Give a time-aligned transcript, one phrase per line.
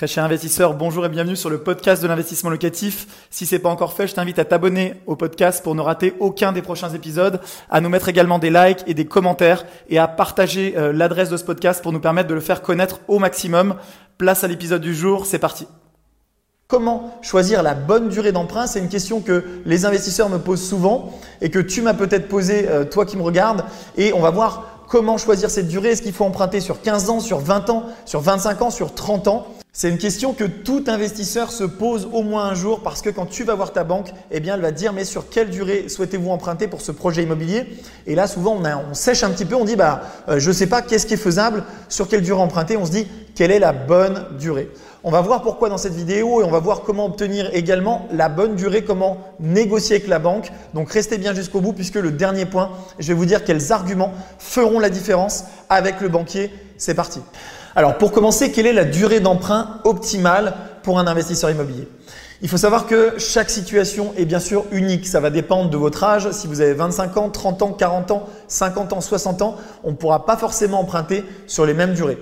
[0.00, 3.06] Très cher investisseur, bonjour et bienvenue sur le podcast de l'investissement locatif.
[3.28, 6.52] Si c'est pas encore fait, je t'invite à t'abonner au podcast pour ne rater aucun
[6.52, 10.72] des prochains épisodes, à nous mettre également des likes et des commentaires et à partager
[10.78, 13.74] euh, l'adresse de ce podcast pour nous permettre de le faire connaître au maximum.
[14.16, 15.68] Place à l'épisode du jour, c'est parti.
[16.66, 18.66] Comment choisir la bonne durée d'emprunt?
[18.66, 21.12] C'est une question que les investisseurs me posent souvent
[21.42, 23.66] et que tu m'as peut-être posé, euh, toi qui me regardes.
[23.98, 25.90] Et on va voir comment choisir cette durée.
[25.90, 29.28] Est-ce qu'il faut emprunter sur 15 ans, sur 20 ans, sur 25 ans, sur 30
[29.28, 29.46] ans?
[29.72, 33.26] C'est une question que tout investisseur se pose au moins un jour parce que quand
[33.26, 35.88] tu vas voir ta banque, eh bien, elle va te dire mais sur quelle durée
[35.88, 37.66] souhaitez-vous emprunter pour ce projet immobilier?
[38.08, 40.66] Et là, souvent, on, sèche un petit peu, on dit bah euh, je ne sais
[40.66, 42.76] pas qu'est-ce qui est faisable, sur quelle durée emprunter?
[42.76, 44.70] On se dit quelle est la bonne durée.
[45.02, 48.28] On va voir pourquoi dans cette vidéo et on va voir comment obtenir également la
[48.28, 50.52] bonne durée, comment négocier avec la banque.
[50.74, 54.12] Donc restez bien jusqu'au bout puisque le dernier point, je vais vous dire quels arguments
[54.38, 56.50] feront la différence avec le banquier.
[56.76, 57.20] C'est parti.
[57.74, 61.88] Alors pour commencer, quelle est la durée d'emprunt optimale pour un investisseur immobilier?
[62.42, 65.06] Il faut savoir que chaque situation est bien sûr unique.
[65.06, 66.30] Ça va dépendre de votre âge.
[66.32, 69.96] Si vous avez 25 ans, 30 ans, 40 ans, 50 ans, 60 ans, on ne
[69.96, 72.18] pourra pas forcément emprunter sur les mêmes durées.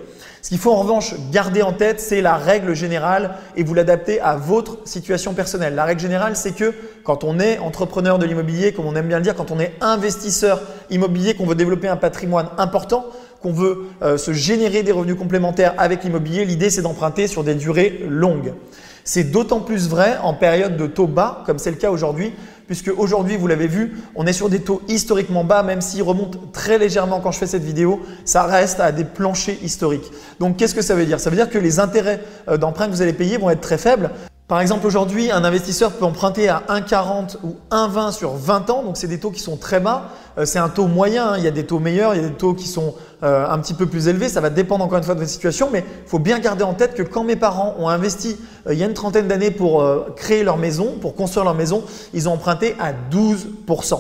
[0.49, 4.19] Ce qu'il faut en revanche garder en tête, c'est la règle générale et vous l'adapter
[4.19, 5.75] à votre situation personnelle.
[5.75, 6.73] La règle générale, c'est que
[7.05, 9.75] quand on est entrepreneur de l'immobilier, comme on aime bien le dire, quand on est
[9.83, 13.05] investisseur immobilier, qu'on veut développer un patrimoine important,
[13.43, 17.55] qu'on veut euh, se générer des revenus complémentaires avec l'immobilier, l'idée c'est d'emprunter sur des
[17.55, 18.55] durées longues.
[19.05, 22.33] C'est d'autant plus vrai en période de taux bas, comme c'est le cas aujourd'hui,
[22.69, 26.39] puisque aujourd'hui, vous l'avez vu, on est sur des taux historiquement bas, même s'ils remontent
[26.53, 30.13] très légèrement quand je fais cette vidéo, ça reste à des planchers historiques.
[30.39, 31.19] Donc qu'est-ce que ça veut dire?
[31.19, 33.79] Ça veut dire que les intérêts euh, d'emprunt que vous allez payer vont être très
[33.79, 34.11] faibles.
[34.49, 38.97] Par exemple, aujourd'hui, un investisseur peut emprunter à 1,40 ou 1,20 sur 20 ans, donc
[38.97, 40.09] c'est des taux qui sont très bas.
[40.39, 41.35] Euh, c'est un taux moyen, hein.
[41.37, 43.59] il y a des taux meilleurs, il y a des taux qui sont euh, un
[43.59, 46.09] petit peu plus élevés, ça va dépendre encore une fois de votre situation, mais il
[46.09, 48.87] faut bien garder en tête que quand mes parents ont investi euh, il y a
[48.87, 49.85] une trentaine d'années pour
[50.17, 53.99] créer leur maison, pour construire leur maison, ils ont emprunté à 12%.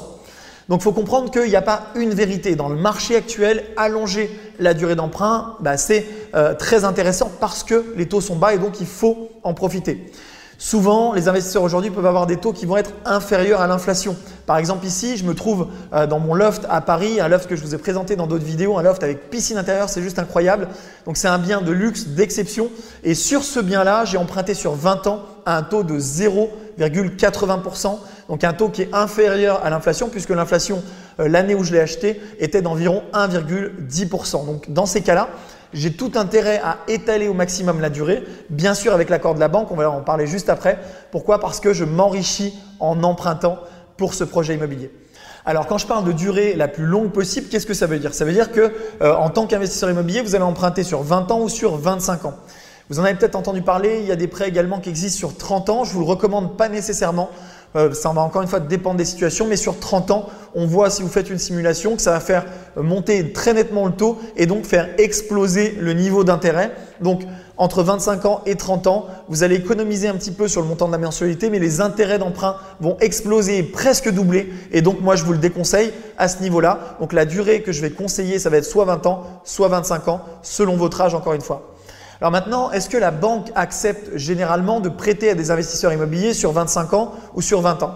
[0.71, 2.57] Donc il faut comprendre qu'il n'y a pas une vérité.
[2.57, 6.07] Dans le marché actuel, allonger la durée d'emprunt, bah, c'est
[6.59, 10.13] très intéressant parce que les taux sont bas et donc il faut en profiter.
[10.61, 14.17] Souvent, les investisseurs aujourd'hui peuvent avoir des taux qui vont être inférieurs à l'inflation.
[14.45, 17.55] Par exemple, ici, je me trouve euh, dans mon loft à Paris, un loft que
[17.55, 20.67] je vous ai présenté dans d'autres vidéos, un loft avec piscine intérieure, c'est juste incroyable.
[21.07, 22.71] Donc, c'est un bien de luxe, d'exception.
[23.05, 27.99] Et sur ce bien-là, j'ai emprunté sur 20 ans à un taux de 0,80%.
[28.29, 30.83] Donc, un taux qui est inférieur à l'inflation, puisque l'inflation,
[31.21, 34.45] euh, l'année où je l'ai acheté, était d'environ 1,10%.
[34.45, 35.29] Donc, dans ces cas-là,
[35.73, 39.49] j'ai tout intérêt à étaler au maximum la durée, bien sûr avec l'accord de la
[39.49, 40.79] banque, on va en parler juste après.
[41.11, 41.41] Pourquoi?
[41.41, 43.59] Parce que je m'enrichis en empruntant
[43.97, 44.91] pour ce projet immobilier.
[45.45, 48.15] Alors quand je parle de durée la plus longue possible, qu'est-ce que ça veut dire?
[48.15, 51.41] Ça veut dire que euh, en tant qu'investisseur immobilier, vous allez emprunter sur 20 ans
[51.41, 52.35] ou sur 25 ans.
[52.91, 55.37] Vous en avez peut-être entendu parler, il y a des prêts également qui existent sur
[55.37, 57.29] 30 ans, je ne vous le recommande pas nécessairement.
[57.77, 60.89] Euh, ça va encore une fois dépendre des situations, mais sur 30 ans, on voit
[60.91, 62.47] si vous faites une simulation que ça va faire
[62.77, 66.73] monter très nettement le taux et donc faire exploser le niveau d'intérêt.
[67.01, 67.23] Donc
[67.59, 70.87] entre 25 ans et 30 ans, vous allez économiser un petit peu sur le montant
[70.87, 74.53] de la mensualité, mais les intérêts d'emprunt vont exploser presque doubler.
[74.73, 76.97] Et donc moi, je vous le déconseille à ce niveau-là.
[77.01, 80.09] Donc la durée que je vais conseiller, ça va être soit 20 ans, soit 25
[80.09, 81.78] ans, selon votre âge encore une fois.
[82.21, 86.51] Alors maintenant, est-ce que la banque accepte généralement de prêter à des investisseurs immobiliers sur
[86.51, 87.95] 25 ans ou sur 20 ans?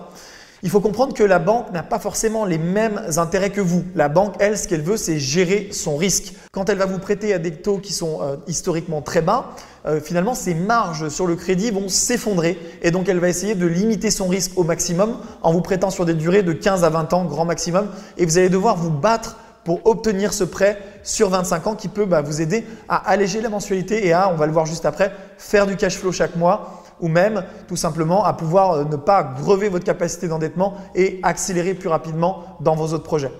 [0.62, 3.82] Il faut comprendre que la banque n'a pas forcément les mêmes intérêts que vous.
[3.96, 6.34] La banque, elle, ce qu'elle veut, c'est gérer son risque.
[6.52, 9.56] Quand elle va vous prêter à des taux qui sont euh, historiquement très bas,
[9.86, 13.66] euh, finalement, ses marges sur le crédit vont s'effondrer et donc elle va essayer de
[13.66, 17.12] limiter son risque au maximum en vous prêtant sur des durées de 15 à 20
[17.12, 21.66] ans, grand maximum, et vous allez devoir vous battre pour obtenir ce prêt sur 25
[21.66, 24.52] ans qui peut bah, vous aider à alléger la mensualité et à, on va le
[24.52, 28.72] voir juste après, faire du cash flow chaque mois ou même tout simplement à pouvoir
[28.72, 33.32] euh, ne pas grever votre capacité d'endettement et accélérer plus rapidement dans vos autres projets.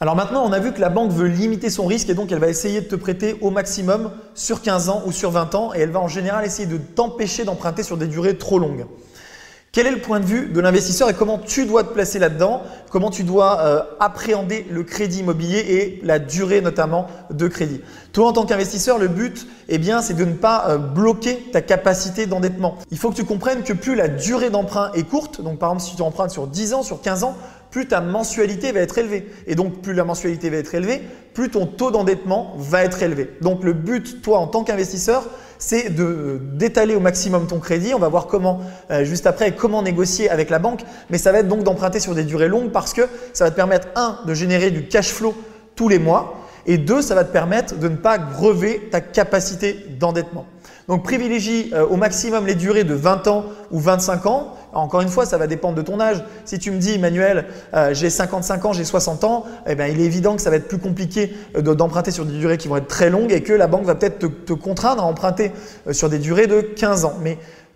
[0.00, 2.40] Alors maintenant, on a vu que la banque veut limiter son risque et donc elle
[2.40, 5.78] va essayer de te prêter au maximum sur 15 ans ou sur 20 ans et
[5.78, 8.86] elle va en général essayer de t'empêcher d'emprunter sur des durées trop longues.
[9.74, 12.62] Quel est le point de vue de l'investisseur et comment tu dois te placer là-dedans?
[12.90, 17.80] Comment tu dois euh, appréhender le crédit immobilier et la durée notamment de crédit?
[18.12, 21.60] Toi, en tant qu'investisseur, le but, eh bien, c'est de ne pas euh, bloquer ta
[21.60, 22.78] capacité d'endettement.
[22.92, 25.90] Il faut que tu comprennes que plus la durée d'emprunt est courte, donc par exemple
[25.90, 27.36] si tu empruntes sur 10 ans, sur 15 ans,
[27.74, 29.28] plus ta mensualité va être élevée.
[29.48, 31.02] Et donc, plus la mensualité va être élevée,
[31.34, 33.28] plus ton taux d'endettement va être élevé.
[33.40, 35.24] Donc, le but, toi, en tant qu'investisseur,
[35.58, 37.92] c'est d'étaler au maximum ton crédit.
[37.92, 38.60] On va voir comment,
[38.92, 40.82] euh, juste après, comment négocier avec la banque.
[41.10, 43.56] Mais ça va être donc d'emprunter sur des durées longues parce que ça va te
[43.56, 45.34] permettre, un, de générer du cash flow
[45.74, 46.46] tous les mois.
[46.66, 50.46] Et deux, ça va te permettre de ne pas grever ta capacité d'endettement.
[50.88, 54.54] Donc privilégie euh, au maximum les durées de 20 ans ou 25 ans.
[54.72, 56.24] Encore une fois, ça va dépendre de ton âge.
[56.44, 60.00] Si tu me dis, Emmanuel, euh, j'ai 55 ans, j'ai 60 ans, eh bien, il
[60.00, 62.76] est évident que ça va être plus compliqué euh, d'emprunter sur des durées qui vont
[62.76, 65.52] être très longues et que la banque va peut-être te, contraindre à emprunter
[65.92, 67.14] sur des durées de 15 ans.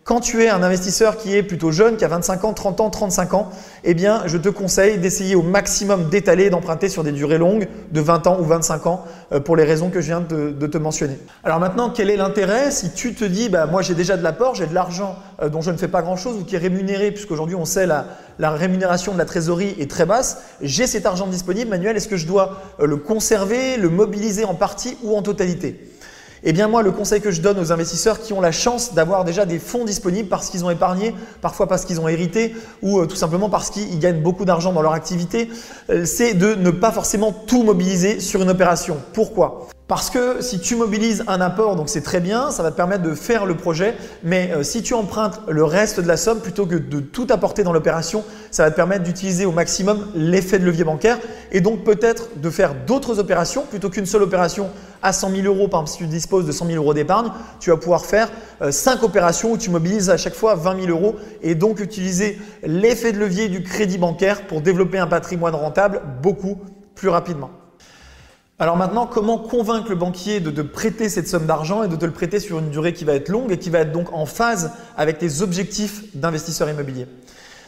[0.09, 2.89] Quand tu es un investisseur qui est plutôt jeune, qui a 25 ans, 30 ans,
[2.89, 3.51] 35 ans,
[3.85, 8.01] eh bien, je te conseille d'essayer au maximum d'étaler, d'emprunter sur des durées longues de
[8.01, 11.19] 20 ans ou 25 ans euh, pour les raisons que je viens de, te mentionner.
[11.45, 14.55] Alors maintenant, quel est l'intérêt si tu te dis, bah, moi j'ai déjà de l'apport,
[14.55, 17.57] j'ai de l'argent euh, dont je ne fais pas grand-chose ou qui est rémunéré, puisqu'aujourd'hui
[17.57, 18.07] on sait la,
[18.39, 22.17] la rémunération de la trésorerie est très basse, j'ai cet argent disponible, Manuel, est-ce que
[22.17, 25.98] je dois euh, le conserver, le mobiliser en partie ou en totalité?
[26.45, 29.25] Eh bien moi, le conseil que je donne aux investisseurs qui ont la chance d'avoir
[29.25, 33.07] déjà des fonds disponibles parce qu'ils ont épargné, parfois parce qu'ils ont hérité ou euh,
[33.07, 35.49] tout simplement parce qu'ils gagnent beaucoup d'argent dans leur activité,
[35.91, 38.99] euh, c'est de ne pas forcément tout mobiliser sur une opération.
[39.13, 39.69] Pourquoi?
[39.89, 43.03] Parce que si tu mobilises un apport, donc c'est très bien, ça va te permettre
[43.03, 46.67] de faire le projet, mais euh, si tu empruntes le reste de la somme plutôt
[46.67, 50.67] que de tout apporter dans l'opération, ça va te permettre d'utiliser au maximum l'effet de
[50.67, 51.19] levier bancaire
[51.53, 54.69] et donc peut-être de faire d'autres opérations plutôt qu'une seule opération
[55.03, 55.69] à 100 000 euros.
[55.69, 58.29] Par exemple, si tu disposes de 100 000 euros d'épargne, tu vas pouvoir faire
[58.69, 62.39] 5 euh, opérations où tu mobilises à chaque fois 20 000 euros et donc utiliser
[62.63, 66.59] l'effet de levier du crédit bancaire pour développer un patrimoine rentable beaucoup
[66.95, 67.58] plus rapidement.
[68.61, 72.05] Alors maintenant, comment convaincre le banquier de te prêter cette somme d'argent et de te
[72.05, 74.27] le prêter sur une durée qui va être longue et qui va être donc en
[74.27, 77.07] phase avec tes objectifs d'investisseur immobilier?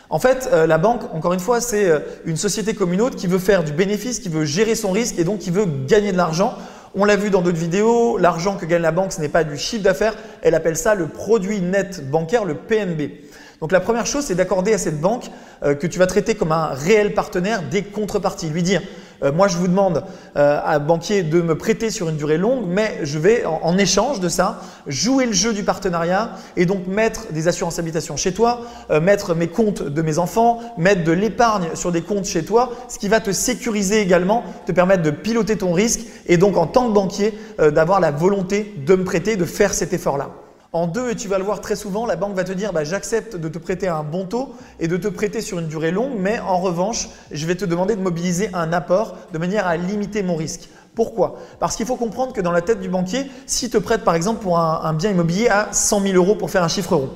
[0.09, 3.15] En fait, euh, la banque, encore une fois, c'est euh, une société comme une autre
[3.15, 6.11] qui veut faire du bénéfice, qui veut gérer son risque et donc qui veut gagner
[6.11, 6.57] de l'argent.
[6.97, 9.57] On l'a vu dans d'autres vidéos, l'argent que gagne la banque, ce n'est pas du
[9.57, 13.13] chiffre d'affaires, elle appelle ça le produit net bancaire, le PNB.
[13.61, 15.31] Donc la première chose, c'est d'accorder à cette banque
[15.63, 18.49] euh, que tu vas traiter comme un réel partenaire des contreparties.
[18.49, 18.83] Lui dire,
[19.23, 20.05] euh, moi je vous demande
[20.37, 24.21] euh, à banquier de me prêter sur une durée longue, mais je vais en, échange
[24.21, 28.63] de ça jouer le jeu du partenariat et donc mettre des assurances habitation chez toi,
[28.91, 32.71] euh, mettre mes comptes de mes enfants, mettre de l'épargne sur des comptes chez toi,
[32.89, 36.67] ce qui va te sécuriser également, te permettre de piloter ton risque et donc en
[36.67, 40.31] tant que banquier d'avoir la volonté de me prêter, de faire cet effort-là.
[40.73, 42.85] En deux, et tu vas le voir très souvent, la banque va te dire bah,
[42.85, 46.13] j'accepte de te prêter un bon taux et de te prêter sur une durée longue,
[46.17, 50.23] mais en revanche, je vais te demander de mobiliser un apport de manière à limiter
[50.23, 50.69] mon risque.
[50.95, 51.39] Pourquoi?
[51.59, 54.43] Parce qu'il faut comprendre que dans la tête du banquier, s'il te prête par exemple
[54.43, 57.11] pour un, bien immobilier à 100 000 euros pour faire un chiffre rond,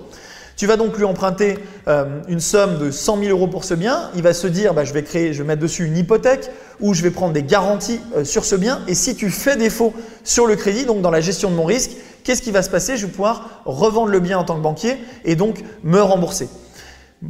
[0.56, 4.10] tu vas donc lui emprunter euh, une somme de 100 000 euros pour ce bien.
[4.14, 6.94] Il va se dire, bah, je vais créer, je vais mettre dessus une hypothèque ou
[6.94, 8.80] je vais prendre des garanties euh, sur ce bien.
[8.86, 9.92] Et si tu fais défaut
[10.22, 11.90] sur le crédit, donc dans la gestion de mon risque,
[12.24, 12.96] qu'est-ce qui va se passer?
[12.96, 16.48] Je vais pouvoir revendre le bien en tant que banquier et donc me rembourser.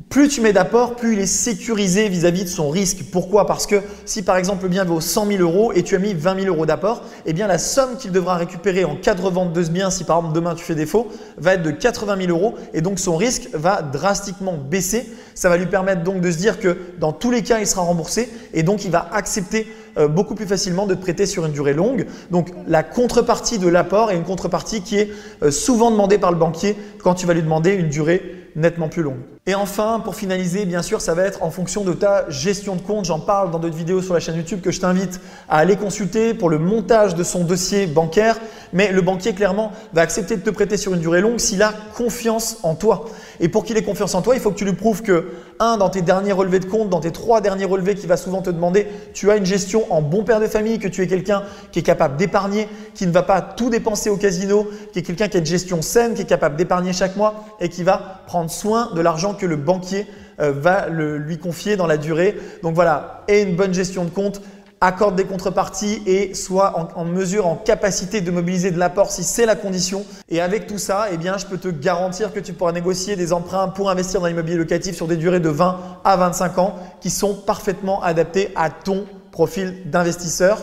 [0.09, 3.05] Plus tu mets d'apport, plus il est sécurisé vis-à-vis de son risque.
[3.13, 3.47] Pourquoi?
[3.47, 6.15] Parce que si par exemple le bien vaut 100 000 euros et tu as mis
[6.15, 9.53] 20 000 euros d'apport, eh bien la somme qu'il devra récupérer en cas de revente
[9.53, 11.09] de ce bien, si par exemple demain tu fais défaut,
[11.39, 15.09] va être de 80 000 euros et donc son risque va drastiquement baisser.
[15.37, 17.83] Ça va lui permettre donc de se dire que dans tous les cas il sera
[17.83, 19.69] remboursé et donc il va accepter
[20.09, 22.07] beaucoup plus facilement de te prêter sur une durée longue.
[22.31, 25.11] Donc la contrepartie de l'apport est une contrepartie qui est
[25.43, 29.03] euh, souvent demandée par le banquier quand tu vas lui demander une durée nettement plus
[29.03, 29.19] longue.
[29.47, 32.81] Et enfin, pour finaliser, bien sûr, ça va être en fonction de ta gestion de
[32.81, 33.05] compte.
[33.05, 36.35] J'en parle dans d'autres vidéos sur la chaîne YouTube que je t'invite à aller consulter
[36.35, 38.39] pour le montage de son dossier bancaire.
[38.73, 41.75] Mais le banquier, clairement, va accepter de te prêter sur une durée longue s'il a
[41.95, 43.07] confiance en toi.
[43.41, 45.27] Et pour qu'il ait confiance en toi, il faut que tu lui prouves que,
[45.59, 48.43] un, dans tes derniers relevés de compte, dans tes trois derniers relevés qu'il va souvent
[48.43, 51.43] te demander, tu as une gestion en bon père de famille, que tu es quelqu'un
[51.73, 55.29] qui est capable d'épargner, qui ne va pas tout dépenser au casino, qui est quelqu'un
[55.29, 58.51] qui a une gestion saine, qui est capable d'épargner chaque mois et qui va prendre
[58.51, 60.07] soin de l'argent que le banquier
[60.41, 62.37] euh, va lui confier dans la durée.
[62.63, 64.41] Donc voilà, et une bonne gestion de compte,
[64.85, 69.47] accorde des contreparties et soit en, mesure, en capacité de mobiliser de l'apport si c'est
[69.47, 70.05] la condition.
[70.29, 73.69] Et avec tout ça, eh je peux te garantir que tu pourras négocier des emprunts
[73.69, 77.35] pour investir dans l'immobilier locatif sur des durées de 20 à 25 ans qui sont
[77.35, 80.63] parfaitement adaptés à ton profil d'investisseur.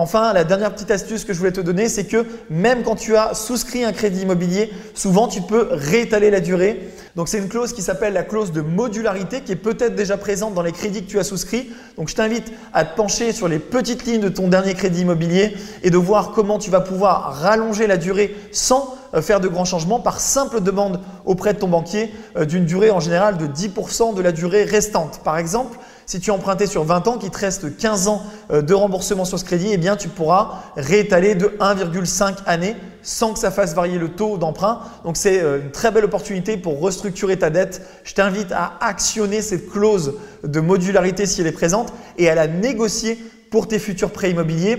[0.00, 3.16] Enfin, la dernière petite astuce que je voulais te donner, c'est que même quand tu
[3.16, 6.88] as souscrit un crédit immobilier, souvent tu peux réétaler la durée.
[7.16, 10.54] Donc c'est une clause qui s'appelle la clause de modularité qui est peut-être déjà présente
[10.54, 11.72] dans les crédits que tu as souscrits.
[11.96, 15.56] Donc je t'invite à te pencher sur les petites lignes de ton dernier crédit immobilier
[15.82, 20.00] et de voir comment tu vas pouvoir rallonger la durée sans faire de grands changements
[20.00, 24.22] par simple demande auprès de ton banquier euh, d'une durée en général de 10% de
[24.22, 25.20] la durée restante.
[25.24, 28.74] Par exemple, si tu empruntais sur 20 ans, qu'il te reste 15 ans euh, de
[28.74, 33.50] remboursement sur ce crédit, eh bien tu pourras réétaler de 1,5 années sans que ça
[33.50, 34.80] fasse varier le taux d'emprunt.
[35.04, 37.82] Donc c'est euh, une très belle opportunité pour restructurer ta dette.
[38.04, 42.46] Je t'invite à actionner cette clause de modularité si elle est présente et à la
[42.46, 43.18] négocier
[43.50, 44.78] pour tes futurs prêts immobiliers.